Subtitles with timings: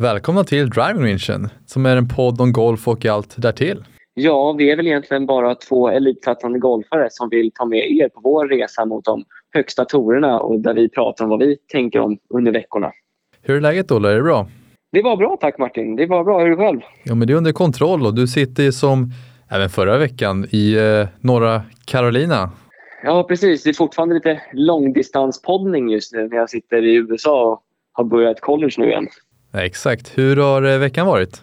[0.00, 3.84] Välkomna till Driving Rangen som är en podd om golf och allt därtill.
[4.14, 8.20] Ja, vi är väl egentligen bara två elitsatsande golfare som vill ta med er på
[8.24, 9.24] vår resa mot de
[9.54, 12.92] högsta torerna och där vi pratar om vad vi tänker om under veckorna.
[13.42, 14.10] Hur är läget Ola?
[14.10, 14.48] Är det bra?
[14.92, 15.96] Det var bra tack Martin.
[15.96, 16.38] Det var bra.
[16.38, 16.80] Hur är det själv?
[17.04, 19.10] Ja, men det är under kontroll och du sitter som
[19.50, 22.50] även förra veckan i eh, norra Carolina.
[23.04, 23.62] Ja, precis.
[23.62, 27.62] Det är fortfarande lite långdistanspoddning just nu när jag sitter i USA och
[27.92, 29.06] har börjat college nu igen.
[29.52, 30.18] Ja, exakt.
[30.18, 31.42] Hur har eh, veckan varit?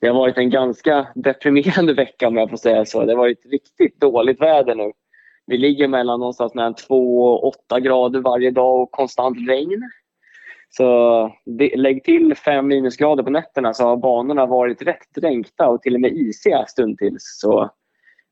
[0.00, 3.04] Det har varit en ganska deprimerande vecka om jag får säga så.
[3.04, 4.92] Det har varit riktigt dåligt väder nu.
[5.46, 9.90] Vi ligger mellan någonstans mellan 2 och 8 grader varje dag och konstant regn.
[10.68, 15.82] Så det, lägg till 5 minusgrader på nätterna så har banorna varit rätt dränkta och
[15.82, 17.38] till och med isiga stundtils.
[17.40, 17.70] Så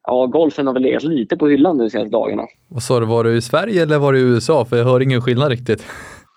[0.07, 2.43] ja, golfen har väl legat lite på hyllan nu de senaste dagarna.
[2.69, 4.65] Vad sa du, var du i Sverige eller var du i USA?
[4.65, 5.87] För jag hör ingen skillnad riktigt.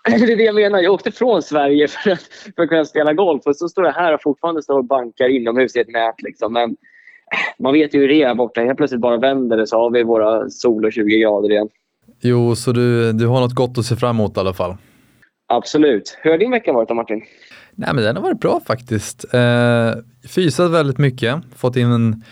[0.28, 0.80] Det är det jag menar.
[0.80, 2.22] Jag åkte från Sverige för att,
[2.56, 5.30] för att kunna spela golf och så står jag här och fortfarande står och bankar
[5.30, 6.22] inomhus i ett nät.
[6.22, 6.54] Liksom.
[6.54, 6.76] Men
[7.60, 8.62] man vet ju hur det är borta.
[8.62, 11.70] Helt plötsligt bara vänder det så har vi våra sol och 20 grader igen.
[12.22, 14.76] Jo, så du, du har något gott att se fram emot i alla fall.
[15.48, 16.18] Absolut.
[16.22, 17.22] Hur har din vecka varit då Martin?
[17.76, 19.34] Nej, men den har varit bra faktiskt.
[19.34, 19.92] Eh,
[20.30, 22.24] fysat väldigt mycket, fått in en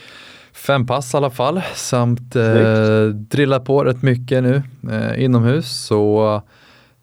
[0.53, 5.85] fem pass i alla fall samt eh, drillat på rätt mycket nu eh, inomhus.
[5.85, 6.41] Så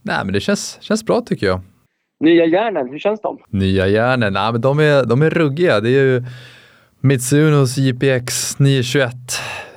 [0.03, 1.61] nej, men det känns, känns bra tycker jag.
[2.21, 3.39] Nya järnen, hur känns de?
[3.49, 5.81] Nya järnen, nej, men de är, de är ruggiga.
[5.81, 6.23] Det är ju
[7.01, 9.13] Mitsunos JPX 921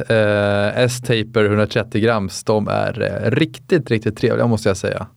[0.10, 2.44] eh, S-Taper 130 grams.
[2.44, 5.08] De är eh, riktigt, riktigt trevliga måste jag säga.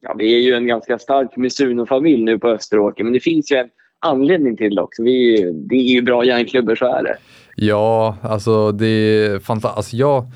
[0.00, 3.56] Ja, vi är ju en ganska stark Mizuno-familj nu på Österåker, men det finns ju
[3.56, 3.68] en
[4.00, 5.02] anledning till det också.
[5.02, 7.16] Vi, det är ju bra järnklubbor, så är det.
[7.56, 9.76] Ja, alltså det är fantastiskt.
[9.76, 10.26] Alltså, jag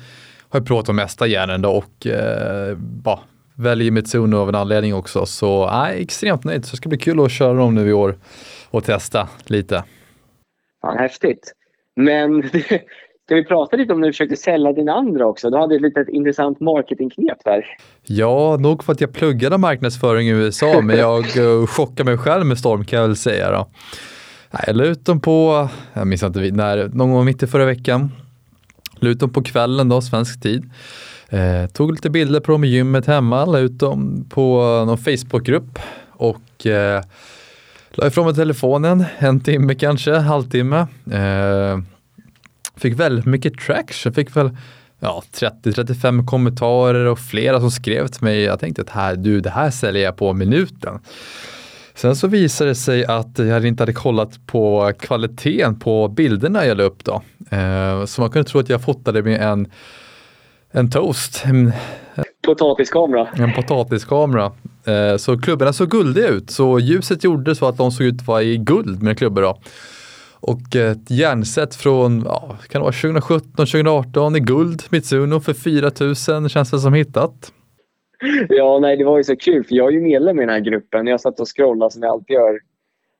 [0.49, 3.19] har ju provat de mesta järnen då och eh, bah,
[3.57, 5.25] väljer Mitsuno av en anledning också.
[5.25, 6.65] Så nej, extremt nöjd.
[6.65, 8.17] Så det ska bli kul att köra dem nu i år
[8.69, 9.83] och testa lite.
[10.81, 11.53] Fan, häftigt.
[11.95, 12.43] Men
[13.25, 15.49] ska vi prata lite om när du försökte sälja din andra också?
[15.49, 17.65] Du hade ett litet intressant marketingknep där.
[18.03, 22.45] Ja, nog för att jag pluggade marknadsföring i USA, men jag uh, chockade mig själv
[22.45, 23.51] med storm kan jag väl säga.
[23.51, 23.67] Då.
[24.65, 28.11] Jag la ut dem på, jag minns inte när, någon gång mitt i förra veckan.
[29.03, 30.69] La ut dem på kvällen då, svensk tid.
[31.29, 35.79] Eh, tog lite bilder på dem i gymmet hemma, la ut dem på någon Facebookgrupp
[36.09, 37.03] och eh,
[37.91, 40.87] la ifrån mig telefonen en timme kanske, halvtimme.
[41.11, 41.79] Eh,
[42.75, 44.57] fick väldigt mycket traction, fick väl
[44.99, 48.41] ja, 30-35 kommentarer och flera som skrev till mig.
[48.41, 50.99] Jag tänkte att här, du, det här säljer jag på minuten.
[51.95, 56.77] Sen så visade det sig att jag inte hade kollat på kvaliteten på bilderna jag
[56.77, 57.21] la upp då.
[57.51, 59.67] Eh, så man kunde tro att jag fotade med en,
[60.71, 61.43] en toast.
[61.45, 61.71] En,
[62.45, 63.27] Potatiskamera.
[63.33, 64.51] en potatiskamera.
[64.85, 66.51] Eh, så klubborna såg guldiga ut.
[66.51, 69.41] Så ljuset gjorde så att de såg ut att vara i guld med klubbor.
[69.41, 69.59] Då.
[70.33, 76.49] Och ett järnset från ja, kan det vara 2017, 2018 i guld, Mitsuno för 4000
[76.49, 77.51] känns det som hittat.
[78.49, 80.59] Ja, nej, det var ju så kul för jag är ju medlem i den här
[80.59, 81.07] gruppen.
[81.07, 82.59] Jag satt och scrollade som jag alltid gör.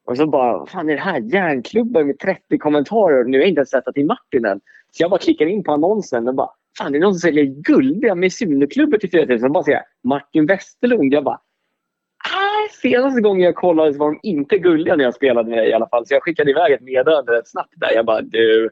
[0.06, 1.19] Och så bara, vad fan är det här?
[1.19, 3.24] Järnklubben med 30 kommentarer.
[3.24, 4.62] Nu har jag inte ens sett till Martin än.
[4.91, 7.46] Så jag bara klickar in på annonsen och bara, fan det är någon som säljer
[7.46, 9.46] guldiga Mizuno-klubbor till 4000.
[9.46, 11.14] Och bara ser jag, Martin Westerlund.
[11.14, 11.40] Jag bara,
[12.25, 15.70] äh, senaste gången jag kollade så var de inte guldiga när jag spelade med dig
[15.70, 16.08] i alla fall.
[16.08, 17.91] Så jag skickade iväg ett meddelande rätt snabbt där.
[17.96, 18.70] Jag bara, du,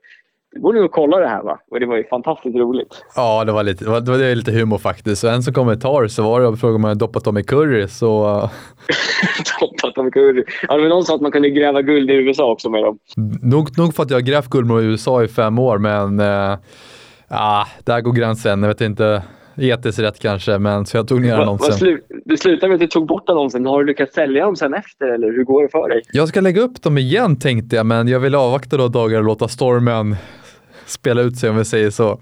[0.53, 1.59] det går nog att kolla det här va?
[1.71, 3.03] Och det var ju fantastiskt roligt.
[3.15, 5.21] Ja, det var lite, det var, det var lite humor faktiskt.
[5.21, 7.87] Så en som kommentar så var det och frågade om jag doppat dem i curry.
[7.87, 8.23] Så...
[9.61, 10.43] doppat dem i curry.
[10.67, 12.97] Ja, det var någon sa att man kunde gräva guld i USA också med dem.
[13.41, 16.57] Nog, nog för att jag har grävt guld med USA i fem år, men äh,
[17.27, 18.61] ah, där går gränsen.
[18.61, 19.23] Jag vet inte
[19.57, 21.73] etiskt rätt kanske, men så jag tog ner annonsen.
[21.73, 23.65] Slu det slutade med att du tog bort annonsen.
[23.65, 26.01] Har du lyckats sälja dem sen efter eller hur går det för dig?
[26.13, 29.25] Jag ska lägga upp dem igen tänkte jag, men jag vill avvakta då dagar och
[29.25, 30.15] låta stormen
[30.91, 32.19] spela ut sig om vi säger så.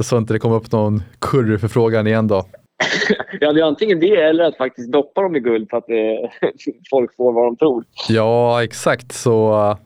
[0.00, 2.44] Så inte det kommer upp någon curryförfrågan igen då.
[3.40, 6.30] ja, det är antingen det eller att faktiskt doppa dem i guld för att det,
[6.90, 7.84] folk får vad de tror.
[8.08, 9.12] Ja, exakt.
[9.12, 9.30] Så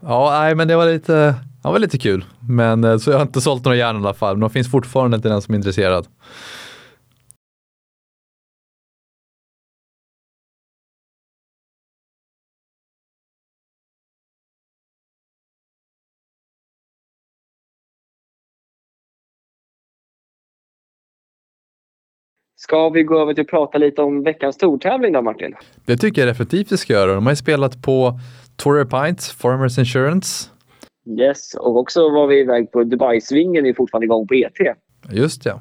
[0.03, 2.25] ja, nej, men det var lite, det var lite kul.
[2.49, 5.21] Men så jag har inte sålt några järn i alla fall, men de finns fortfarande
[5.21, 6.07] till den som är intresserad.
[22.69, 25.55] Ska vi gå över till att prata lite om veckans tortävling då Martin?
[25.85, 27.15] Det tycker jag definitivt vi ska göra.
[27.15, 28.21] De har ju spelat på
[28.57, 30.51] Torrey Pints, Farmers Insurance.
[31.21, 34.77] Yes, och också var vi iväg på Dubai-svingen är fortfarande igång på ET.
[35.13, 35.61] Just ja.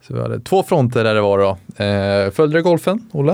[0.00, 1.84] Så vi hade två fronter där det var då.
[1.84, 3.32] Eh, följde du golfen, Olle?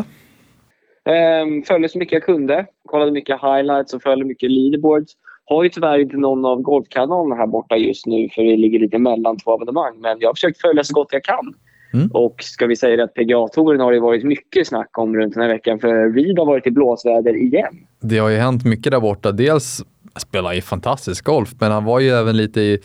[1.42, 2.66] Um, följde så mycket jag kunde.
[2.88, 5.12] Kollade mycket highlights och följde mycket leaderboards.
[5.44, 8.98] Har ju tyvärr inte någon av golfkanalerna här borta just nu för det ligger lite
[8.98, 10.00] mellan två evenemang.
[10.00, 11.54] Men jag har försökt följa så gott jag kan.
[11.96, 12.10] Mm.
[12.12, 15.48] Och ska vi säga att PGA-touren har det varit mycket snack om runt den här
[15.50, 17.74] veckan för Reed har varit i blåsväder igen.
[18.00, 19.32] Det har ju hänt mycket där borta.
[19.32, 19.84] Dels
[20.16, 22.78] spelar ju fantastisk golf, men han var ju även lite i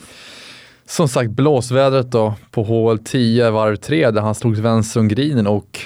[0.86, 5.46] som sagt blåsvädret då på hål 10 varv 3 där han slog vänster om grinen
[5.46, 5.78] och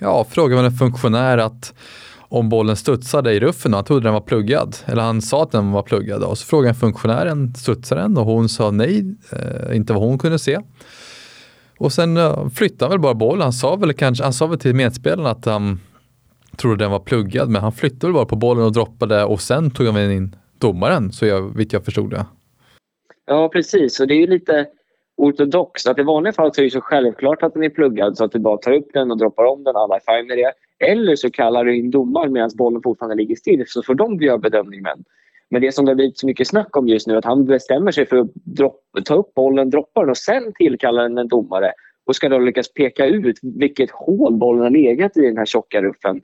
[0.00, 1.74] ja, frågade en funktionär att
[2.28, 4.76] om bollen studsade i ruffen och han trodde den var pluggad.
[4.86, 6.22] Eller han sa att den var pluggad.
[6.22, 8.16] Och så frågade funktionären, studsar den?
[8.16, 10.60] Och hon sa nej, eh, inte vad hon kunde se.
[11.78, 12.18] Och sen
[12.50, 13.42] flyttade han väl bara bollen.
[13.42, 15.80] Han sa väl, kanske, han sa väl till medspelarna att han
[16.56, 19.70] trodde den var pluggad, men han flyttade väl bara på bollen och droppade och sen
[19.70, 22.26] tog han in domaren, så jag, vitt jag förstod det.
[23.26, 24.00] Ja, precis.
[24.00, 24.66] Och det är ju lite
[25.16, 25.88] ortodoxt.
[25.88, 28.32] Att I vanliga fall så är det så självklart att den är pluggad så att
[28.32, 29.76] du bara tar upp den och droppar om den.
[29.76, 30.52] Alla är fine med det.
[30.86, 34.38] Eller så kallar du in domaren medan bollen fortfarande ligger still så får de göra
[34.38, 35.04] bedömningen.
[35.50, 37.44] Men det som det har blivit så mycket snack om just nu är att han
[37.44, 41.28] bestämmer sig för att droppa, ta upp bollen, droppa den och sen tillkalla den en
[41.28, 41.72] domare
[42.06, 45.82] och ska då lyckas peka ut vilket hål bollen har legat i den här tjocka
[45.82, 46.20] ruffen.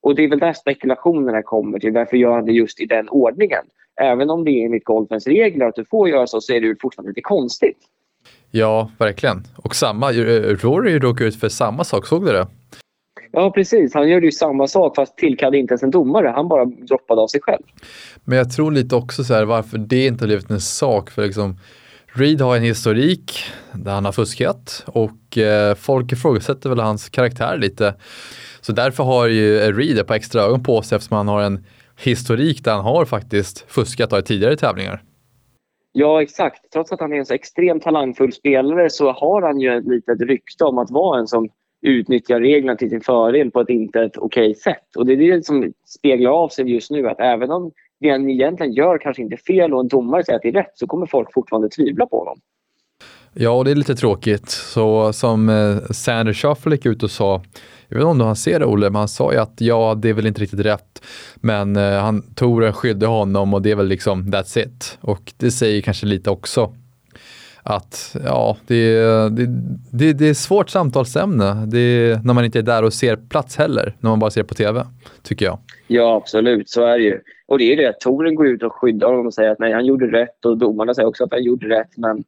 [0.00, 1.92] Och det är väl där spekulationerna kommer till.
[1.92, 3.64] Varför gör han det just i den ordningen?
[4.00, 6.76] Även om det är enligt golfens regler att du får göra så, så är det
[6.80, 7.78] fortfarande lite konstigt.
[8.50, 9.42] Ja, verkligen.
[9.56, 12.46] Och samma, eh, Rory råkade ut för samma sak, såg du det?
[13.32, 13.94] Ja, precis.
[13.94, 16.32] Han gjorde ju samma sak fast tillkallade inte ens en domare.
[16.34, 17.62] Han bara droppade av sig själv.
[18.24, 21.10] Men jag tror lite också så här varför det inte har blivit en sak.
[21.10, 21.56] För liksom,
[22.06, 23.32] Reed har en historik
[23.72, 27.94] där han har fuskat och eh, folk ifrågasätter väl hans karaktär lite.
[28.60, 31.64] Så därför har ju Reed ett par extra ögon på sig eftersom han har en
[32.00, 35.02] historik där han har faktiskt fuskat i tidigare tävlingar.
[35.92, 36.72] Ja, exakt.
[36.72, 40.20] Trots att han är en så extremt talangfull spelare så har han ju ett litet
[40.20, 41.48] rykte om att vara en som
[41.82, 44.96] utnyttjar reglerna till sin fördel på ett inte ett okej sätt.
[44.96, 47.08] Och det är det som speglar av sig just nu.
[47.08, 47.70] Att även om
[48.00, 50.52] det han egentligen gör kanske inte är fel och en domare säger att det är
[50.52, 52.38] rätt så kommer folk fortfarande tvivla på honom.
[53.34, 54.50] Ja, och det är lite tråkigt.
[54.50, 57.42] Så som eh, Sander Shuffle gick ut och sa,
[57.88, 59.94] jag vet inte om du han ser det Olle, men han sa ju att ja,
[59.94, 61.02] det är väl inte riktigt rätt.
[61.36, 64.98] Men eh, han, Toren skydde honom och det är väl liksom that's it.
[65.00, 66.74] Och det säger kanske lite också
[67.62, 68.94] att ja, det,
[69.28, 69.46] det,
[69.92, 73.96] det, det är svårt samtalsämne det när man inte är där och ser plats heller,
[74.00, 74.86] när man bara ser på tv,
[75.22, 75.58] tycker jag.
[75.86, 77.20] Ja, absolut, så är det ju.
[77.46, 79.86] Och det är det, Toren går ut och skyddar honom och säger att nej, han
[79.86, 82.24] gjorde rätt och domarna säger också att han gjorde rätt, men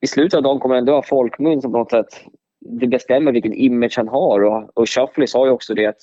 [0.00, 2.06] i slutet av dagen kommer ändå ha folkmun som på något sätt
[2.60, 4.44] det bestämmer vilken image han har.
[4.44, 6.00] Och, och Shuffley sa ju också det att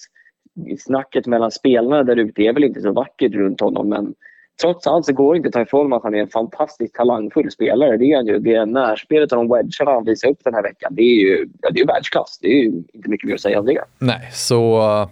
[0.80, 3.89] snacket mellan spelarna där ute är väl inte så vackert runt honom.
[3.89, 4.13] Men
[4.62, 7.52] trots allt så går det inte att ta ifrån att han är en fantastiskt talangfull
[7.52, 7.98] spelare.
[7.98, 8.40] Det är han ju.
[8.40, 11.70] Det närspelet och de wedgarna han visar upp den här veckan, det är ju ja,
[11.72, 12.40] det är världsklass.
[12.42, 13.82] Det är ju inte mycket mer att säga om det.
[14.00, 15.08] Nej, så uh,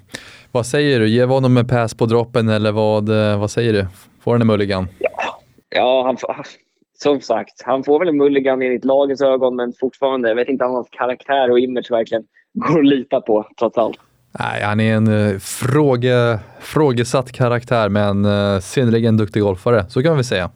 [0.52, 1.06] vad säger du?
[1.06, 3.88] Vi honom en pass på droppen eller vad, uh, vad säger du?
[4.24, 4.88] Får han en mulligan?
[5.00, 5.40] Ja,
[5.70, 6.44] ja han,
[6.98, 10.66] som sagt, han får väl en mulligan enligt lagens ögon men fortfarande, jag vet inte
[10.66, 12.24] om hans karaktär och image verkligen
[12.54, 14.00] går att lita på trots allt.
[14.40, 20.18] Nej, han är en uh, fråge, frågesatt karaktär men uh, synnerligen duktig golfare, så kan
[20.18, 20.52] vi säga.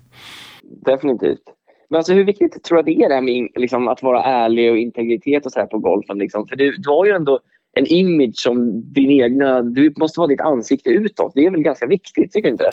[0.85, 1.41] Definitivt.
[1.89, 4.71] Men alltså, hur viktigt tror du det är det här med liksom, att vara ärlig
[4.71, 6.17] och integritet och så här på golfen?
[6.17, 6.47] Liksom?
[6.47, 7.39] För du, du har ju ändå
[7.75, 9.61] en image som din egna...
[9.61, 11.31] Du måste vara ditt ansikte utåt.
[11.35, 12.71] Det är väl ganska viktigt, tycker du inte det?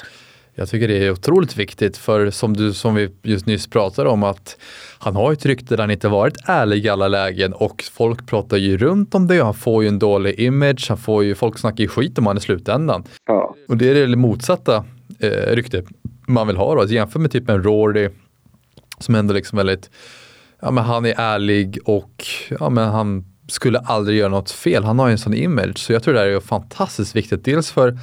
[0.54, 4.22] Jag tycker det är otroligt viktigt för som, du, som vi just nyss pratade om
[4.22, 4.56] att
[4.98, 8.56] han har ett rykte där han inte varit ärlig i alla lägen och folk pratar
[8.56, 10.86] ju runt om det och han får ju en dålig image.
[10.88, 13.04] Han får ju, folk snackar ju skit om han i slutändan.
[13.26, 13.54] Ja.
[13.68, 14.84] Och det är det motsatta
[15.18, 15.82] eh, rykte
[16.26, 16.80] man vill ha då.
[16.80, 18.08] Alltså jämför med typ en Rory
[18.98, 19.90] som ändå liksom väldigt,
[20.60, 22.24] ja men han är ärlig och
[22.60, 24.84] ja men han skulle aldrig göra något fel.
[24.84, 27.44] Han har ju en sån image så jag tror det här är fantastiskt viktigt.
[27.44, 27.98] Dels för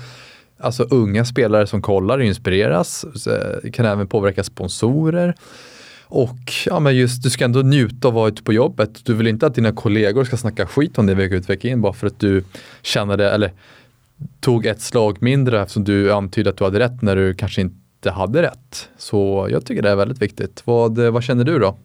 [0.60, 5.36] alltså unga spelare som kollar och inspireras, eh, kan även påverka sponsorer.
[6.08, 9.06] Och ja, men just du ska ändå njuta av att vara ute på jobbet.
[9.06, 11.82] Du vill inte att dina kollegor ska snacka skit om dig vecka ut vecka in
[11.82, 12.44] bara för att du
[12.82, 13.52] kände eller
[14.40, 18.12] tog ett slag mindre eftersom du antydde att du hade rätt när du kanske inte
[18.12, 18.90] hade rätt.
[18.98, 20.62] Så jag tycker det är väldigt viktigt.
[20.66, 21.76] Vad, eh, vad känner du då?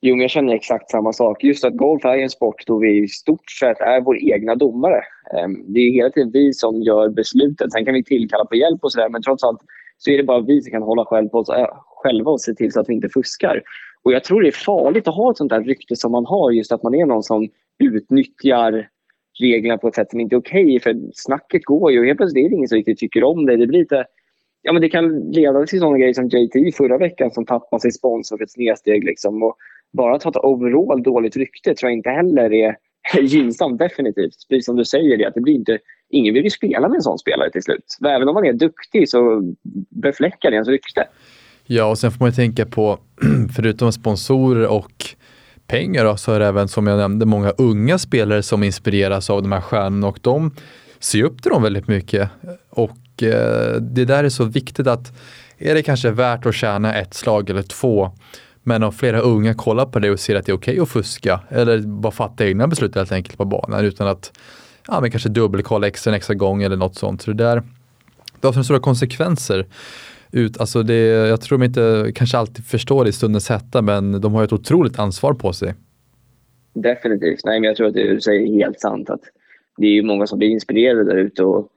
[0.00, 1.44] Jo, men jag känner exakt samma sak.
[1.44, 5.02] Just att golf är en sport då vi i stort sett är vår egna domare.
[5.32, 7.70] Ehm, det är hela tiden vi som gör besluten.
[7.70, 9.60] Sen kan vi tillkalla på hjälp och sådär, men trots allt
[9.98, 11.66] så är det bara vi som kan hålla själv på oss, eh,
[12.02, 13.62] själva och se till så att vi inte fuskar.
[14.02, 16.50] Och Jag tror det är farligt att ha ett sånt där rykte som man har,
[16.50, 18.88] just att man är någon som utnyttjar
[19.40, 20.64] reglerna på ett sätt som inte är okej.
[20.64, 23.46] Okay, för snacket går ju och helt plötsligt är det ingen som riktigt tycker om
[23.46, 23.56] det.
[23.56, 24.04] Det blir lite
[24.62, 27.92] ja, men det kan leda till sådana grejer som JT förra veckan som tappade sin
[27.92, 29.04] sponsor för ett snedsteg.
[29.04, 29.42] Liksom.
[29.42, 29.56] Och
[29.92, 32.76] bara att ha ett overall dåligt rykte tror jag inte heller är
[33.22, 34.36] gynnsamt definitivt.
[34.48, 35.78] Precis som du säger, det, att det blir inte
[36.10, 37.98] ingen vill ju spela med en sån spelare till slut.
[38.06, 39.42] Även om man är duktig så
[39.90, 41.06] befläckar det ens rykte.
[41.66, 42.98] Ja, och sen får man ju tänka på,
[43.56, 45.04] förutom sponsorer och
[45.66, 49.42] pengar då, så är det även som jag nämnde många unga spelare som inspireras av
[49.42, 50.50] de här stjärnorna och de
[50.98, 52.28] ser upp till dem väldigt mycket.
[52.70, 55.12] Och eh, det där är så viktigt att
[55.58, 58.10] är det kanske värt att tjäna ett slag eller två
[58.64, 60.88] men om flera unga kollar på det och ser att det är okej okay att
[60.88, 64.38] fuska eller bara fatta egna beslut helt enkelt på banan utan att
[64.88, 67.22] ja, men kanske dubbelkolla extra en extra gång eller något sånt.
[67.22, 67.62] Så det där
[68.40, 69.66] det har så stora konsekvenser.
[70.32, 74.20] Ut, alltså det, jag tror de inte kanske alltid förstår det i stundens hetta men
[74.20, 75.74] de har ett otroligt ansvar på sig.
[76.74, 77.40] Definitivt.
[77.44, 79.10] Nej, men jag tror att du säger helt sant.
[79.10, 79.20] att
[79.76, 81.44] Det är många som blir inspirerade där ute.
[81.44, 81.68] Och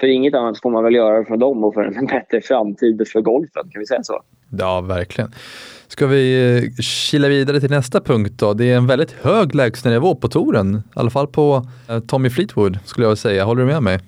[0.00, 3.20] för inget annat får man väl göra för dem och för en bättre framtid för
[3.20, 3.70] golfen.
[3.70, 4.22] Kan vi säga så?
[4.58, 5.30] Ja, verkligen.
[5.88, 8.54] Ska vi eh, kila vidare till nästa punkt då?
[8.54, 10.76] Det är en väldigt hög lägstanivå på touren.
[10.76, 13.44] I alla fall på eh, Tommy Fleetwood skulle jag säga.
[13.44, 13.98] Håller du med mig?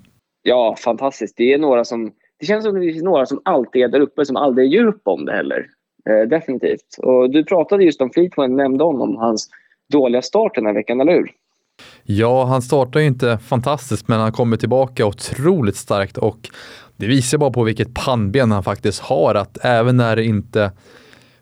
[0.43, 1.37] Ja, fantastiskt.
[1.37, 2.13] Det är några som...
[2.41, 4.85] Det känns som att det finns några som alltid är där uppe som aldrig ger
[4.85, 5.67] upp om det heller.
[6.11, 6.99] Eh, definitivt.
[6.99, 9.49] Och du pratade just om Fleetwood, nämnde honom, hans
[9.93, 11.31] dåliga start den här veckan, eller hur?
[12.03, 16.49] Ja, han startar ju inte fantastiskt, men han kommer tillbaka otroligt starkt och
[16.97, 20.73] det visar bara på vilket pannben han faktiskt har, att även när det inte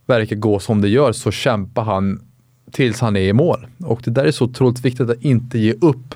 [0.07, 2.21] verkar gå som det gör så kämpar han
[2.71, 3.67] tills han är i mål.
[3.85, 6.15] Och det där är så otroligt viktigt att inte ge upp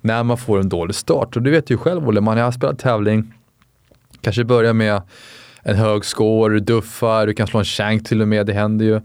[0.00, 1.36] när man får en dålig start.
[1.36, 3.32] Och du vet ju själv Olle, man har spelat tävling,
[4.20, 5.02] kanske börjar med
[5.62, 8.84] en hög score, du duffar, du kan slå en shank till och med, det händer
[8.84, 9.00] ju.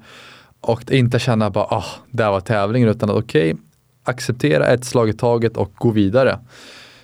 [0.61, 3.63] Och inte känna bara, ah, det var tävlingen, utan att okej, okay,
[4.03, 6.39] acceptera ett slag i taget och gå vidare.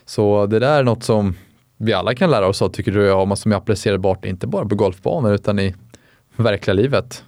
[0.05, 1.36] Så det där är något som
[1.77, 4.75] vi alla kan lära oss av tycker du jag, som är applicerbart inte bara på
[4.75, 5.75] golfbanor utan i
[6.44, 7.24] verkliga livet.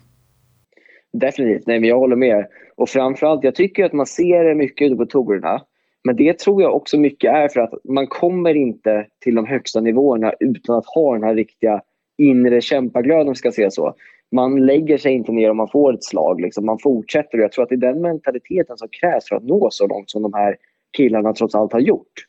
[1.14, 2.46] Definitivt, nej men jag håller med.
[2.76, 5.62] Och framförallt, jag tycker att man ser det mycket ute på tourerna.
[6.04, 9.82] Men det tror jag också mycket är för att man kommer inte till de högsta
[9.82, 11.82] nivåerna utan att ha den här riktiga
[12.18, 13.96] inre kämpaglöden, om vi ska säga så.
[14.32, 16.42] Man lägger sig inte ner om man får ett slag.
[16.42, 16.66] Liksom.
[16.66, 17.38] Man fortsätter.
[17.38, 20.10] Och jag tror att det är den mentaliteten som krävs för att nå så långt
[20.10, 20.56] som de här
[20.98, 22.26] killarna trots allt har gjort.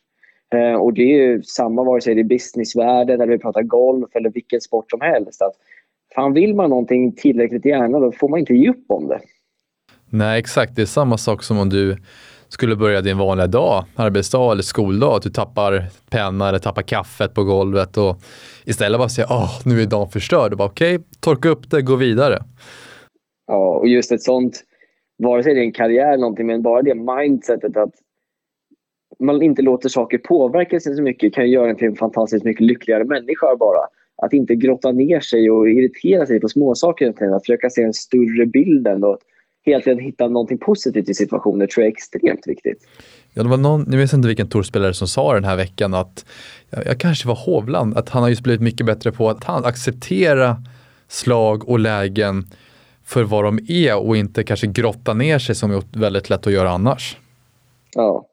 [0.53, 4.29] Eh, och det är samma vare sig det är businessvärlden eller vi pratar golf eller
[4.29, 5.41] vilken sport som helst.
[5.41, 5.55] Att
[6.15, 9.19] fan, vill man någonting tillräckligt gärna då får man inte ge upp om det.
[10.09, 10.75] Nej, exakt.
[10.75, 11.97] Det är samma sak som om du
[12.47, 17.33] skulle börja din vanliga dag, arbetsdag eller skoldag, att du tappar penna eller tappar kaffet
[17.33, 18.15] på golvet och
[18.65, 20.53] istället bara säga åh, nu är dagen förstörd.
[20.53, 22.39] Okej, okay, torka upp det, gå vidare.
[23.47, 24.63] Ja, och just ett sånt,
[25.23, 27.93] vare sig det är en karriär eller någonting, men bara det mindsetet att
[29.19, 32.65] man inte låter saker påverka sig så mycket kan göra en till en fantastiskt mycket
[32.65, 33.87] lyckligare människa bara.
[34.21, 37.33] Att inte grotta ner sig och irritera sig på småsaker.
[37.35, 39.17] Att försöka se en större bild och
[39.65, 42.87] helt enkelt hitta någonting positivt i situationer tror jag är extremt viktigt.
[43.33, 46.25] Ja, det var någon, jag vet inte vilken torspelare som sa den här veckan att,
[46.69, 49.65] jag, jag kanske var Hovland, att han har just blivit mycket bättre på att han
[49.65, 50.63] acceptera
[51.07, 52.45] slag och lägen
[53.05, 56.53] för vad de är och inte kanske grotta ner sig som är väldigt lätt att
[56.53, 57.17] göra annars.
[57.95, 58.25] Ja,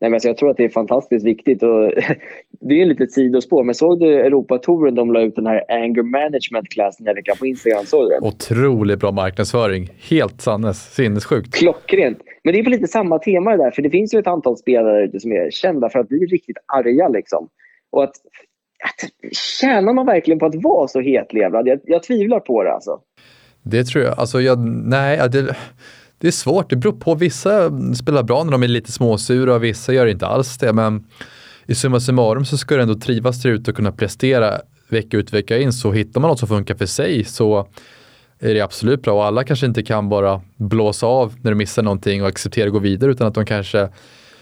[0.00, 1.62] Nej, men alltså jag tror att det är fantastiskt viktigt.
[1.62, 1.92] Och
[2.60, 4.94] det är en litet sidospår, men såg du Europatouren?
[4.94, 7.84] De la ut den här anger management här veckan på Instagram.
[7.86, 8.24] Såg du den?
[8.24, 9.90] Otroligt bra marknadsföring.
[10.10, 11.54] Helt sannes, sinnessjukt.
[11.54, 12.18] Klockrent.
[12.44, 15.20] Men det är på lite samma tema där, för det finns ju ett antal spelare
[15.20, 17.08] som är kända för att bli riktigt arga.
[17.08, 17.48] Liksom.
[17.92, 18.14] Och att,
[18.84, 21.68] att, tjänar man verkligen på att vara så hetlevrad?
[21.68, 23.00] Jag, jag tvivlar på det alltså.
[23.62, 24.18] Det tror jag.
[24.18, 25.56] Alltså, jag, nej, det,
[26.24, 27.14] det är svårt, det beror på.
[27.14, 30.72] Vissa spelar bra när de är lite småsura och vissa gör inte alls det.
[30.72, 31.06] Men
[31.66, 35.32] i summa summarum så ska du ändå trivas där ute och kunna prestera vecka ut
[35.32, 35.72] vecka in.
[35.72, 37.68] Så hittar man något som funkar för sig så
[38.38, 39.14] är det absolut bra.
[39.14, 42.72] Och alla kanske inte kan bara blåsa av när de missar någonting och acceptera att
[42.72, 43.88] gå vidare utan att de kanske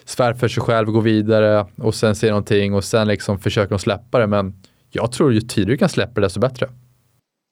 [0.04, 3.70] svär för sig själv, och går vidare och sen ser någonting och sen liksom försöker
[3.70, 4.26] de släppa det.
[4.26, 4.54] Men
[4.90, 6.68] jag tror ju tidigare du kan släppa det desto bättre.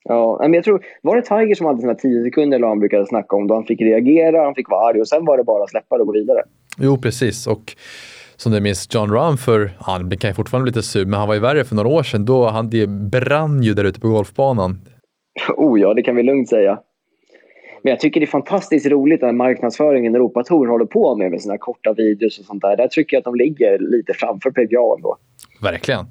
[0.05, 3.07] Ja, men jag tror, var det Tiger som hade sina tio sekunder eller han brukade
[3.07, 5.65] snacka om då han fick reagera, han fick vara arg och sen var det bara
[5.65, 6.43] att släppa det och gå vidare?
[6.79, 7.47] Jo, precis.
[7.47, 7.77] Och
[8.37, 11.29] som du minns John Rahm för, han kan ju fortfarande bli lite sur, men han
[11.29, 12.25] var ju värre för några år sedan.
[12.25, 14.81] Då han, det brann ju där ute på golfbanan.
[15.57, 16.79] Oh ja, det kan vi lugnt säga.
[17.83, 21.59] Men jag tycker det är fantastiskt roligt att marknadsföringen Europatour håller på med, med sina
[21.59, 22.77] korta videos och sånt där.
[22.77, 25.17] Där tycker jag att de ligger lite framför PGA ändå.
[25.63, 26.07] Verkligen.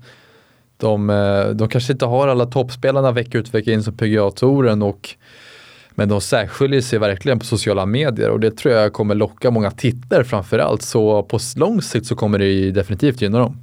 [0.79, 5.09] De, eh, de kanske inte har alla toppspelarna vecka ut vecka in som PGA-touren och
[5.95, 9.71] men de särskiljer sig verkligen på sociala medier och det tror jag kommer locka många
[9.71, 10.81] tittare framförallt.
[10.81, 13.53] Så på lång sikt så kommer det definitivt gynna dem.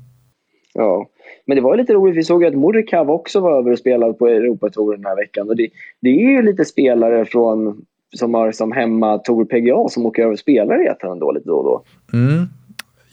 [0.74, 1.06] Ja,
[1.46, 2.16] men det var lite roligt.
[2.16, 5.48] Vi såg att Morikawa också var över och spelade på Europatouren den här veckan.
[5.48, 5.68] Och det,
[6.00, 7.82] det är ju lite spelare från,
[8.16, 11.48] som har som hemma Tour PGA som åker över och spelar i ettan ändå lite
[11.48, 11.82] då och då.
[12.18, 12.46] Mm.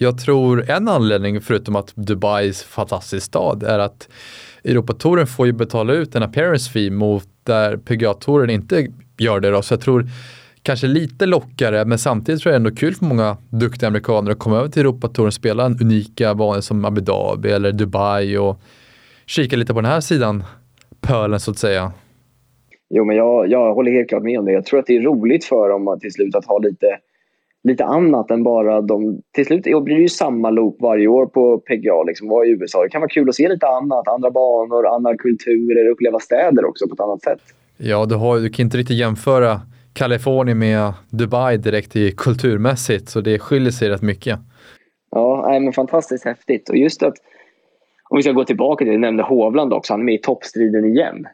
[0.03, 4.09] Jag tror en anledning, förutom att Dubai är en fantastisk stad, är att
[4.63, 9.49] Europatouren får ju betala ut en appearance fee mot där PGA-touren inte gör det.
[9.49, 9.61] Då.
[9.61, 10.05] Så jag tror
[10.61, 14.57] kanske lite lockare, men samtidigt tror jag ändå kul för många duktiga amerikaner att komma
[14.57, 18.59] över till Europatouren och spela en unika banor som Abu Dhabi eller Dubai och
[19.25, 20.43] kika lite på den här sidan
[21.01, 21.91] pölen så att säga.
[22.89, 24.51] Jo, men jag, jag håller helt klart med om det.
[24.51, 26.87] Jag tror att det är roligt för dem att till slut att ha lite,
[27.63, 29.21] lite annat än bara de...
[29.35, 32.83] Till slut blir det ju samma loop varje år på PGA, liksom, var i USA.
[32.83, 36.87] Det kan vara kul att se lite annat, andra banor, andra kulturer, uppleva städer också
[36.87, 37.41] på ett annat sätt.
[37.77, 39.61] Ja, du, har, du kan inte riktigt jämföra
[39.93, 44.39] Kalifornien med Dubai direkt i kulturmässigt, så det skiljer sig rätt mycket.
[45.11, 46.69] Ja, nej, men fantastiskt häftigt.
[46.69, 47.13] Och just att,
[48.09, 50.85] om vi ska gå tillbaka till, du nämnde Hovland också, han är med i toppstriden
[50.85, 51.25] igen.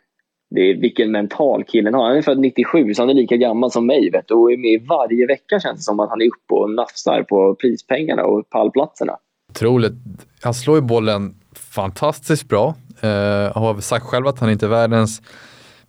[0.49, 2.07] Det är vilken mental killen har.
[2.07, 4.57] Han är född 97 så han är lika gammal som mig vet du, och är
[4.57, 8.49] med varje vecka känns det som att han är uppe och nafsar på prispengarna och
[8.49, 9.17] pallplatserna.
[9.49, 9.93] Otroligt.
[10.41, 12.75] Han slår ju bollen fantastiskt bra.
[13.03, 15.21] Uh, har sagt själv att han inte är världens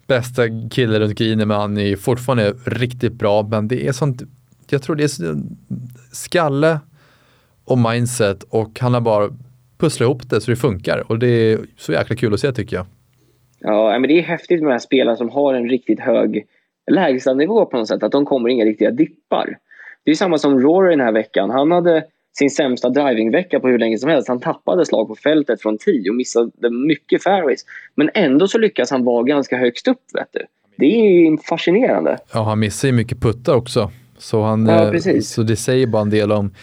[0.07, 3.43] bästa kille runt grinen men han är fortfarande riktigt bra.
[3.43, 4.23] Men det är sånt,
[4.71, 5.11] jag tror det är
[6.13, 6.81] skalle
[7.65, 9.31] och mindset och han har bara
[9.79, 12.77] pusslat ihop det så det funkar och det är så jäkla kul att se tycker
[12.77, 12.87] jag.
[13.61, 16.47] Ja, men det är häftigt med de här spelarna som har en riktigt hög
[16.91, 18.03] lägstanivå på något sätt.
[18.03, 19.59] Att de kommer inga riktiga dippar.
[20.05, 21.51] Det är samma som Rory den här veckan.
[21.51, 22.05] Han hade
[22.39, 24.29] sin sämsta drivingvecka på hur länge som helst.
[24.29, 27.65] Han tappade slag på fältet från 10 och missade mycket fairways.
[27.95, 30.01] Men ändå så lyckas han vara ganska högst upp.
[30.15, 30.47] Vet du.
[30.77, 32.19] Det är fascinerande.
[32.33, 33.91] Ja, han missar ju mycket puttar också.
[34.19, 36.55] Så, han, ja, eh, så det säger bara en del om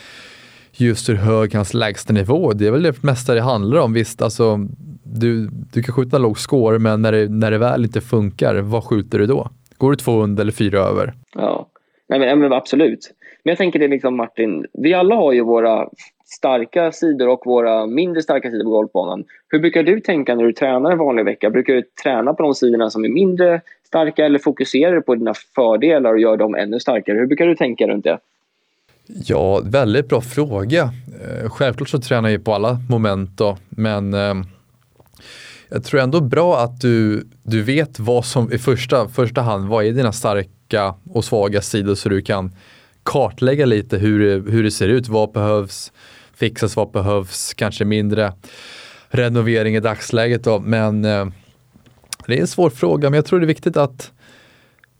[0.71, 3.93] just hur hög hans lägstanivå Det är väl det mesta det handlar om.
[3.93, 4.67] Visst, alltså,
[5.13, 8.83] du, du kan skjuta låg score, men när det, när det väl inte funkar, vad
[8.83, 9.49] skjuter du då?
[9.77, 11.13] Går du 200 eller 4 över?
[11.35, 11.67] Ja,
[12.09, 13.13] Nej, men, men absolut.
[13.43, 15.89] Men jag tänker det liksom Martin, vi alla har ju våra
[16.25, 19.23] starka sidor och våra mindre starka sidor på golfbanan.
[19.49, 21.49] Hur brukar du tänka när du tränar en vanlig vecka?
[21.49, 25.33] Brukar du träna på de sidorna som är mindre starka eller fokuserar du på dina
[25.55, 27.17] fördelar och gör dem ännu starkare?
[27.17, 28.19] Hur brukar du tänka runt det?
[29.07, 30.81] Ja, väldigt bra fråga.
[30.83, 34.33] Eh, självklart så tränar jag på alla moment då, men eh,
[35.69, 39.85] jag tror ändå bra att du, du vet vad som i första, första hand, vad
[39.85, 42.55] är dina starka och svaga sidor så du kan
[43.03, 45.91] kartlägga lite hur, hur det ser ut, vad behövs
[46.37, 48.33] fixas, vad behövs, kanske mindre
[49.09, 50.59] renovering i dagsläget då.
[50.59, 51.27] Men eh,
[52.27, 54.11] det är en svår fråga, men jag tror det är viktigt att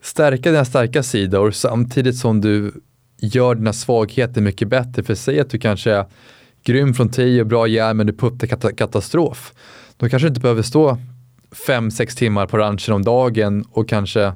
[0.02, 2.72] stärka dina starka sidor samtidigt som du
[3.18, 5.04] gör dina svagheter mycket bättre.
[5.04, 6.06] För säg att du kanske är
[6.64, 9.54] grym från 10 och bra järn men du puttar katastrof.
[9.98, 10.98] Då kanske du inte behöver stå
[11.68, 14.34] 5-6 timmar på ranchen om dagen och kanske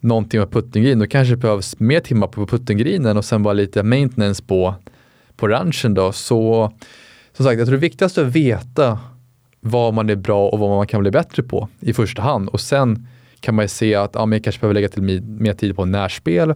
[0.00, 0.98] någonting med puttinggreen.
[0.98, 4.74] Då kanske det behövs mer timmar på puttinggrinen och sen bara lite maintenance på,
[5.36, 6.12] på ranchen då.
[6.12, 6.72] Så
[7.32, 8.98] som sagt, jag tror det viktigaste är att veta
[9.60, 12.48] vad man är bra och vad man kan bli bättre på i första hand.
[12.48, 13.06] Och sen
[13.40, 16.54] kan man ju se att ja, man kanske behöver lägga till mer tid på närspel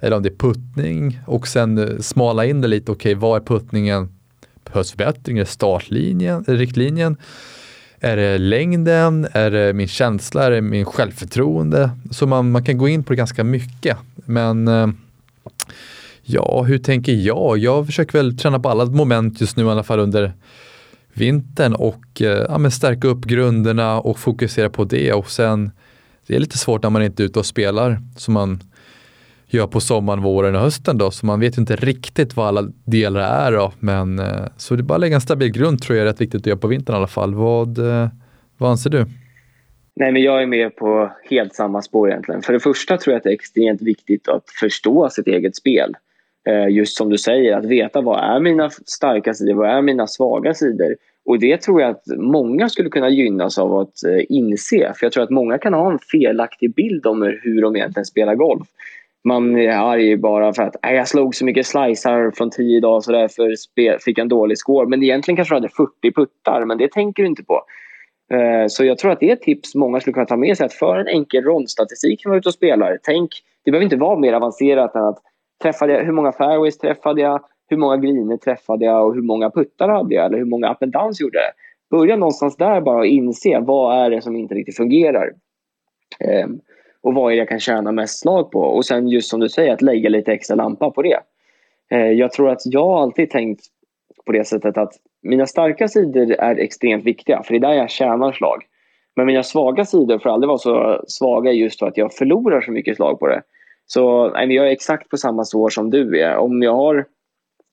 [0.00, 2.92] eller om det är puttning och sen eh, smala in det lite.
[2.92, 4.08] Okej, okay, vad är puttningen?
[4.64, 5.38] Behövs förbättring?
[5.38, 7.16] Är det startlinjen, riktlinjen?
[8.00, 9.28] Är det längden?
[9.32, 10.44] Är det min känsla?
[10.44, 11.90] Är det min självförtroende?
[12.10, 13.96] Så man, man kan gå in på det ganska mycket.
[14.14, 14.88] Men eh,
[16.22, 17.58] ja, hur tänker jag?
[17.58, 20.32] Jag försöker väl träna på alla moment just nu i alla fall under
[21.12, 25.70] vintern och eh, ja, stärka upp grunderna och fokusera på det och sen
[26.26, 28.60] det är lite svårt när man inte är ute och spelar Så man
[29.50, 31.10] gör på sommaren, våren och hösten då.
[31.10, 33.72] Så man vet inte riktigt vad alla delar är då.
[33.80, 36.20] Men eh, så det är bara att lägga en stabil grund tror jag är rätt
[36.20, 37.34] viktigt att göra på vintern i alla fall.
[37.34, 38.08] Vad, eh,
[38.58, 39.06] vad anser du?
[39.96, 42.42] Nej, men jag är med på helt samma spår egentligen.
[42.42, 45.96] För det första tror jag att det är extremt viktigt att förstå sitt eget spel.
[46.48, 50.06] Eh, just som du säger, att veta vad är mina starka sidor, vad är mina
[50.06, 50.96] svaga sidor?
[51.24, 53.94] Och det tror jag att många skulle kunna gynnas av att
[54.28, 54.92] inse.
[54.96, 58.34] För jag tror att många kan ha en felaktig bild om hur de egentligen spelar
[58.34, 58.68] golf
[59.24, 63.12] man är arg bara för att jag slog så mycket slicer från 10 idag så
[63.12, 63.54] därför
[64.04, 64.88] fick jag en dålig score.
[64.88, 67.62] Men egentligen kanske du hade 40 puttar, men det tänker du inte på.
[68.32, 70.66] Eh, så jag tror att det är ett tips många skulle kunna ta med sig.
[70.66, 73.30] Att för en enkel rondstatistik när man är ute och spelar, tänk,
[73.64, 75.18] det behöver inte vara mer avancerat än att
[75.62, 79.50] träffade jag, hur många fairways träffade jag, hur många griner träffade jag och hur många
[79.50, 81.52] puttar hade jag eller hur många up and downs gjorde jag.
[81.98, 85.32] Börja någonstans där bara och inse vad är det som inte riktigt fungerar.
[86.44, 86.60] Um,
[87.08, 88.60] och vad är det jag kan tjäna mest slag på?
[88.60, 91.20] Och sen just som du säger, att lägga lite extra lampa på det.
[91.90, 93.60] Eh, jag tror att jag alltid tänkt
[94.26, 94.92] på det sättet att
[95.22, 98.62] mina starka sidor är extremt viktiga, för det är där jag tjänar slag.
[99.16, 102.72] Men mina svaga sidor får aldrig vara så svaga just för att jag förlorar så
[102.72, 103.42] mycket slag på det.
[103.86, 106.36] Så nej, jag är exakt på samma spår som du är.
[106.36, 107.04] Om jag har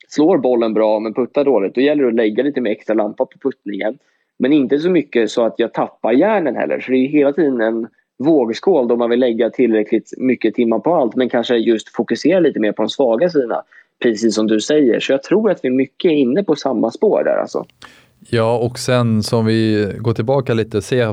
[0.07, 3.25] slår bollen bra men puttar dåligt, då gäller det att lägga lite mer extra lampa
[3.25, 3.97] på puttningen.
[4.39, 6.79] Men inte så mycket så att jag tappar järnen heller.
[6.79, 10.95] Så det är hela tiden en vågskål då man vill lägga tillräckligt mycket timmar på
[10.95, 13.61] allt men kanske just fokusera lite mer på de svaga sidorna.
[14.03, 14.99] Precis som du säger.
[14.99, 17.37] Så jag tror att vi mycket är inne på samma spår där.
[17.37, 17.65] Alltså.
[18.29, 21.05] Ja, och sen som vi går tillbaka lite, se,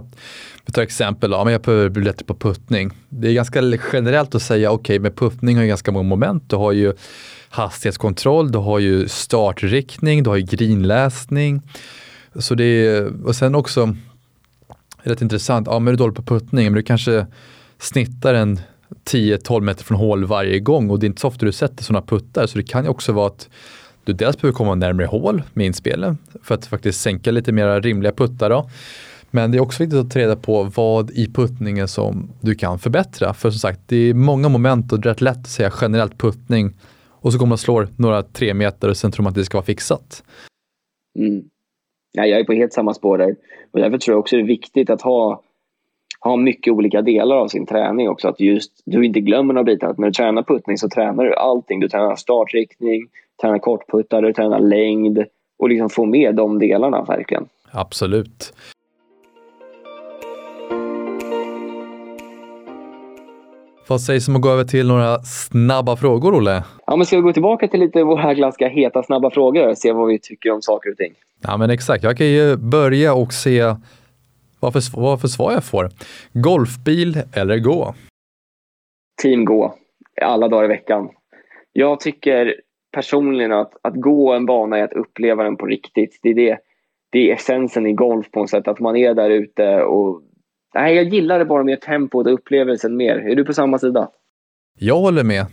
[0.67, 2.91] vi tar exempel, ja, men jag behöver bli bättre på puttning.
[3.09, 3.63] Det är ganska
[3.93, 6.51] generellt att säga, okej, okay, med puttning har ju ganska många moment.
[6.51, 6.93] Du har ju
[7.49, 11.63] hastighetskontroll, du har ju startriktning, du har ju grinläsning.
[12.35, 13.97] Så det är, och sen också,
[15.03, 17.27] rätt intressant, ja men du är dålig på puttning, men du kanske
[17.79, 18.61] snittar en
[19.05, 22.07] 10-12 meter från hål varje gång och det är inte så ofta du sätter sådana
[22.07, 23.49] puttar, så det kan ju också vara att
[24.05, 28.13] du dels behöver komma närmare hål med inspelen för att faktiskt sänka lite mer rimliga
[28.13, 28.51] puttar.
[28.51, 28.71] Då.
[29.31, 32.79] Men det är också viktigt att ta reda på vad i puttningen som du kan
[32.79, 33.35] förbättra.
[33.35, 36.19] För som sagt, det är många moment och det är rätt lätt att säga generellt
[36.19, 36.75] puttning
[37.09, 39.59] och så kommer man slår några tre meter och sen tror man att det ska
[39.59, 40.23] vara fixat.
[41.19, 41.43] Mm.
[42.13, 43.37] Ja, jag är på helt samma spår där.
[43.71, 45.43] Och därför tror jag också det är viktigt att ha,
[46.21, 48.29] ha mycket olika delar av sin träning också.
[48.29, 49.89] Att just du inte glömmer några bitar.
[49.89, 51.81] Att när du tränar puttning så tränar du allting.
[51.81, 53.09] Du tränar startriktning,
[53.41, 55.25] tränar kortputtar, du tränar längd
[55.59, 57.49] och liksom få med de delarna verkligen.
[57.71, 58.55] Absolut.
[63.93, 66.65] Vad sägs om att gå över till några snabba frågor, Olle?
[66.87, 69.93] Ja, men ska vi gå tillbaka till lite våra ganska heta snabba frågor och se
[69.93, 71.13] vad vi tycker om saker och ting?
[71.43, 72.05] Ja, men exakt.
[72.05, 73.63] Jag kan ju börja och se
[74.61, 75.89] vad för, vad för svar jag får.
[76.33, 77.95] Golfbil eller gå?
[79.23, 79.75] Team gå,
[80.23, 81.09] alla dagar i veckan.
[81.73, 82.55] Jag tycker
[82.93, 86.19] personligen att, att gå en bana är att uppleva den på riktigt.
[86.23, 86.59] Det är, det,
[87.11, 90.23] det är essensen i golf på något sätt, att man är där ute och
[90.75, 93.17] Nej, jag gillar det bara med tempot och upplevelsen mer.
[93.17, 94.09] Är du på samma sida?
[94.79, 95.47] Jag håller med.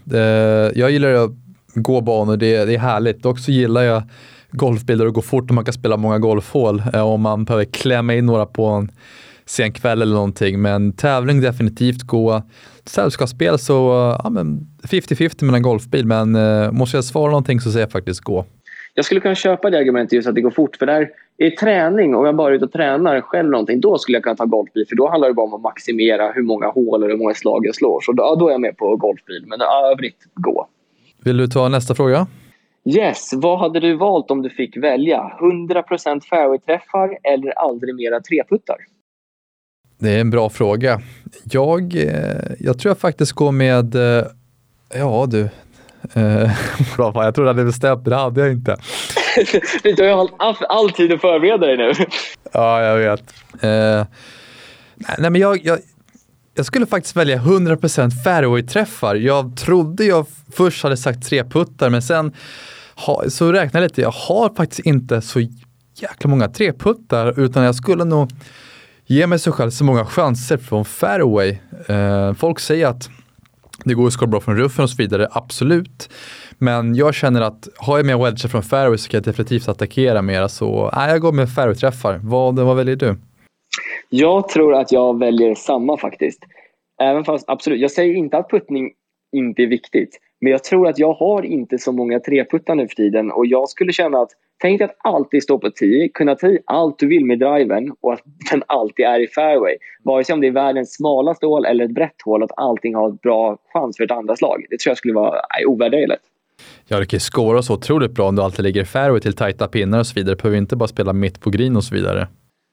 [0.75, 1.31] Jag gillar att
[1.73, 3.23] gå banor, det är, det är härligt.
[3.23, 4.03] Dock så gillar jag
[4.51, 8.13] golfbilar och gå fort och man kan spela många golfhål eh, om man behöver klämma
[8.13, 8.91] in några på en
[9.45, 10.61] sen kväll eller någonting.
[10.61, 12.43] Men tävling definitivt gå.
[12.85, 13.73] Sällskapsspel så
[14.23, 18.45] ja, 50-50 mellan golfbil, men eh, måste jag svara någonting så säger jag faktiskt gå.
[18.93, 20.75] Jag skulle kunna köpa det argumentet just att det går fort.
[20.75, 24.15] För där i träning, om jag bara är ute och tränar själv någonting, då skulle
[24.15, 24.85] jag kunna ta golfbil.
[24.89, 27.65] För då handlar det bara om att maximera hur många hål eller hur många slag
[27.65, 28.01] jag slår.
[28.01, 29.43] Så då, då är jag med på golfbil.
[29.47, 30.67] Men övrigt, gå.
[31.23, 32.27] Vill du ta nästa fråga?
[32.85, 33.33] Yes.
[33.33, 35.31] Vad hade du valt om du fick välja?
[35.39, 38.77] 100% fairway-träffar eller aldrig mera treputtar?
[39.99, 41.01] Det är en bra fråga.
[41.51, 44.25] Jag, eh, jag tror jag faktiskt går med, eh,
[44.93, 45.49] ja du,
[46.13, 46.51] eh,
[46.97, 48.77] jag trodde jag hade bestämt, det hade jag inte.
[49.83, 51.93] du har ju all, all tid att förbereda dig nu.
[52.51, 53.33] ja, jag vet.
[53.61, 54.05] Eh,
[55.17, 55.79] nej, men jag, jag,
[56.55, 59.15] jag skulle faktiskt välja 100% fairway-träffar.
[59.15, 62.33] Jag trodde jag först hade sagt tre puttar, men sen
[62.95, 64.01] ha, så räknade jag lite.
[64.01, 65.39] Jag har faktiskt inte så
[65.95, 68.31] jäkla många treputtar, utan jag skulle nog
[69.05, 71.57] ge mig så själv så många chanser från fairway.
[71.87, 73.09] Eh, folk säger att
[73.83, 76.09] det går att skåra bra från ruffen och så vidare, absolut.
[76.57, 80.21] Men jag känner att har jag med wedgar från fairway så kan jag definitivt attackera
[80.21, 80.47] mer.
[80.47, 82.19] Så nej, jag går med fairway-träffar.
[82.23, 83.15] Vad, vad väljer du?
[84.09, 86.39] Jag tror att jag väljer samma faktiskt.
[87.01, 88.91] Även fast absolut, jag säger inte att puttning
[89.31, 90.19] inte är viktigt.
[90.41, 93.69] Men jag tror att jag har inte så många treputtar nu för tiden och jag
[93.69, 97.07] skulle känna att Tänk dig att alltid stå på 10, kunna ta i allt du
[97.07, 99.75] vill med driven och att den alltid är i fairway.
[100.03, 103.09] Vare sig om det är världens smalaste hål eller ett brett hål, att allting har
[103.09, 104.65] ett bra chans för ett andra slag.
[104.69, 106.21] Det tror jag skulle vara ovärderligt.
[106.87, 109.33] Ja, du kan ju skåra så otroligt bra om du alltid ligger i fairway till
[109.33, 110.35] tajta pinnar och så vidare.
[110.35, 112.27] Du behöver inte bara spela mitt på green och så vidare.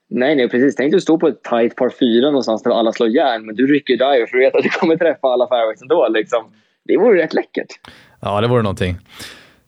[0.08, 0.76] Nej, nej precis.
[0.76, 3.54] Tänk dig att stå på ett tight par 4 någonstans där alla slår järn, men
[3.54, 6.08] du rycker driver för du vet att du kommer träffa alla fairways ändå.
[6.08, 6.44] Liksom.
[6.84, 7.68] Det vore rätt läckert.
[8.20, 8.96] Ja, det vore någonting.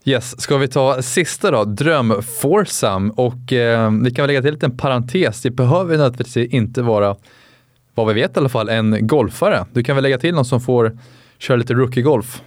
[0.08, 3.12] Yes, ska vi ta sista då, dröm foursome.
[3.16, 5.42] och eh, vi kan väl lägga till en liten parentes.
[5.42, 7.16] Det behöver nödvändigtvis inte vara,
[7.94, 9.66] vad vi vet i alla fall, en golfare.
[9.72, 10.98] Du kan väl lägga till någon som får
[11.38, 12.42] köra lite rookie-golf?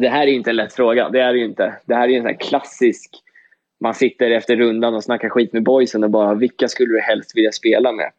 [0.00, 1.08] det här är inte en lätt fråga.
[1.08, 1.76] Det är det ju inte.
[1.86, 3.10] Det här är en sån klassisk,
[3.80, 7.36] man sitter efter rundan och snackar skit med boysen och bara vilka skulle du helst
[7.36, 8.10] vilja spela med?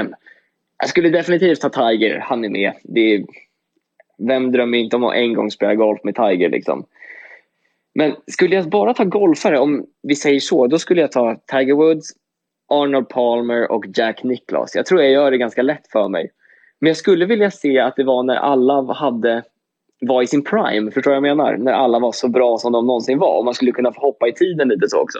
[0.00, 0.14] Um,
[0.78, 2.72] jag skulle definitivt ta Tiger, han är med.
[2.82, 3.24] Det är,
[4.28, 6.48] vem drömmer inte om att en gång spela golf med Tiger?
[6.48, 6.84] Liksom?
[7.94, 11.74] Men skulle jag bara ta golfare, om vi säger så, då skulle jag ta Tiger
[11.74, 12.10] Woods,
[12.68, 14.74] Arnold Palmer och Jack Nicklaus.
[14.74, 16.30] Jag tror jag gör det ganska lätt för mig.
[16.80, 19.42] Men jag skulle vilja se att det var när alla hade
[20.00, 20.90] var i sin prime.
[20.90, 21.56] Förstår du vad jag menar?
[21.56, 23.38] När alla var så bra som de någonsin var.
[23.38, 25.18] Och man skulle kunna få hoppa i tiden lite så också.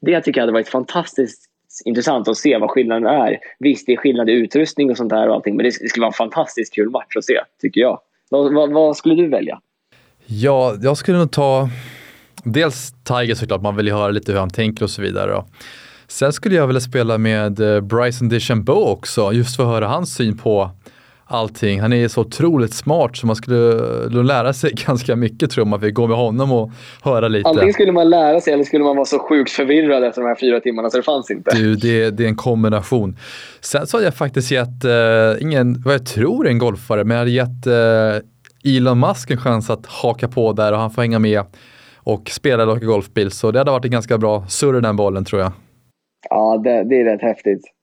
[0.00, 1.50] Det tycker jag hade varit fantastiskt
[1.84, 3.38] intressant att se vad skillnaden är.
[3.58, 5.56] Visst, det är skillnad i utrustning och sånt där och allting.
[5.56, 8.00] Men det skulle vara en fantastiskt kul match att se, tycker jag.
[8.30, 9.60] Vad, vad, vad skulle du välja?
[10.26, 11.68] Ja, jag skulle nog ta
[12.44, 15.30] dels Tiger såklart, man vill ju höra lite hur han tänker och så vidare.
[15.30, 15.46] Då.
[16.08, 20.14] Sen skulle jag vilja spela med eh, Bryson DeChambeau också, just för att höra hans
[20.14, 20.70] syn på
[21.26, 21.80] allting.
[21.80, 25.70] Han är så otroligt smart så man skulle lära sig ganska mycket tror jag om
[25.70, 26.70] man fick gå med honom och
[27.02, 27.48] höra lite.
[27.48, 30.36] Antingen skulle man lära sig eller skulle man vara så sjukt förvirrad efter de här
[30.40, 31.56] fyra timmarna så det fanns inte.
[31.56, 33.16] Du, det, det är en kombination.
[33.60, 37.16] Sen så har jag faktiskt gett, uh, ingen, vad jag tror är en golfare, men
[37.16, 41.02] jag hade gett uh, Elon Musk en chans att haka på där och han får
[41.02, 41.42] hänga med
[41.96, 43.30] och spela och åka golfbil.
[43.30, 45.52] Så det hade varit en ganska bra surr den bollen tror jag.
[46.30, 47.75] Ja, det, det är rätt häftigt.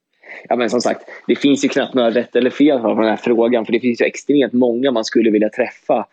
[0.48, 3.16] Ja, men som sagt, det finns ju knappt några rätt eller fel på den här
[3.16, 3.66] frågan.
[3.66, 6.06] För det finns ju extremt många man skulle vilja träffa.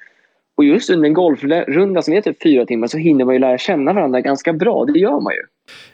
[0.58, 3.58] Och just under en golfrunda som är typ fyra timmar så hinner man ju lära
[3.58, 4.86] känna varandra ganska bra.
[4.86, 5.40] Det gör man ju.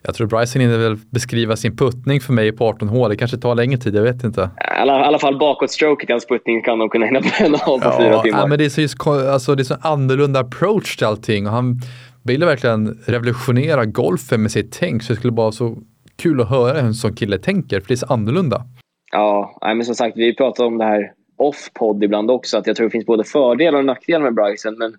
[0.01, 3.09] Jag tror Bryson hinner väl beskriva sin puttning för mig på 18 hål.
[3.09, 4.41] Det kanske tar längre tid, jag vet inte.
[4.41, 7.97] I alla, alla fall bakåt-stroket hans puttning kan de kunna hinna bränna av på ja,
[7.99, 8.39] fyra timmar.
[8.39, 11.47] Ja, men det är så, just, alltså, det är så annorlunda approach till allting.
[11.47, 11.81] Och han
[12.23, 15.03] ville verkligen revolutionera golfen med sitt tänk.
[15.03, 15.77] Så det skulle vara så
[16.17, 18.61] kul att höra hur en sån kille tänker, för det är så annorlunda.
[19.11, 22.87] Ja, men som sagt, vi pratar om det här off-podd ibland också, att jag tror
[22.87, 24.75] det finns både fördelar och nackdelar med Bryson.
[24.77, 24.95] Men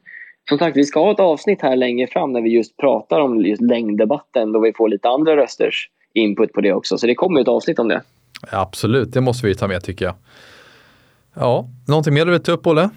[0.48, 3.40] som sagt, vi ska ha ett avsnitt här längre fram när vi just pratar om
[3.40, 6.98] just längddebatten, då vi får lite andra rösters input på det också.
[6.98, 8.02] Så det kommer ett avsnitt om det.
[8.52, 10.14] Ja, absolut, det måste vi ta med tycker jag.
[11.34, 12.90] Ja, någonting mer du vill ta upp, Olle?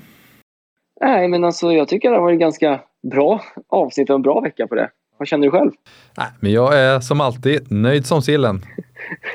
[1.01, 2.79] Nej, men alltså jag tycker det har varit ganska
[3.12, 4.89] bra avsnitt och en bra vecka på det.
[5.21, 5.71] Vad känner du själv?
[6.17, 8.62] Nej, men jag är som alltid nöjd som sillen.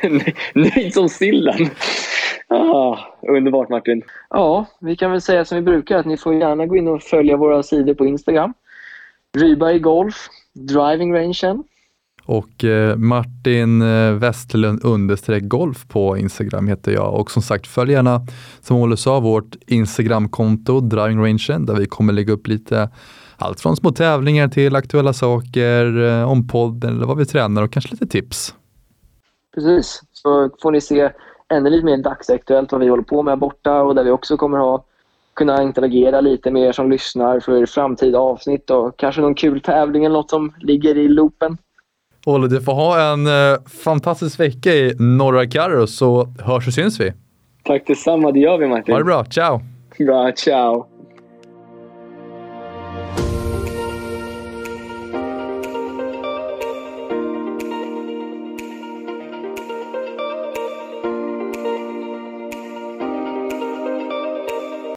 [0.54, 1.70] nöjd som sillen?
[2.48, 4.02] Ah, underbart Martin.
[4.30, 7.02] Ja, vi kan väl säga som vi brukar att ni får gärna gå in och
[7.02, 8.54] följa våra sidor på Instagram.
[9.38, 11.64] Ryberg Golf, Driving Rangen.
[12.24, 17.14] Och eh, Martin eh, Westlund understreck golf på Instagram heter jag.
[17.14, 18.26] Och som sagt, följ gärna,
[18.60, 22.88] som Olle sa, vårt Instagramkonto Driving Rangen där vi kommer lägga upp lite
[23.38, 27.72] allt från små tävlingar till aktuella saker eh, om podden eller vad vi tränar och
[27.72, 28.54] kanske lite tips.
[29.54, 31.10] Precis, så får ni se
[31.54, 34.58] ännu lite mer dagsaktuellt vad vi håller på med borta och där vi också kommer
[34.58, 34.84] ha
[35.36, 40.04] kunna interagera lite med er som lyssnar för framtida avsnitt och kanske någon kul tävling
[40.04, 41.58] eller något som ligger i loopen.
[42.26, 47.00] Olle, du får ha en eh, fantastisk vecka i norra Karro så hörs och syns
[47.00, 47.12] vi.
[47.64, 48.94] Tack detsamma, det gör vi Martin.
[48.94, 49.60] Ha det bra, ciao!
[49.98, 50.95] Bra, ciao!